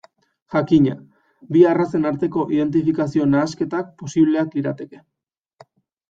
Jakina, 0.53 0.93
bi 1.55 1.59
arrazen 1.71 2.07
arteko 2.11 2.45
identifikazio 2.55 3.27
nahasketak 3.33 3.91
posibleak 3.99 4.57
lirateke. 4.57 5.03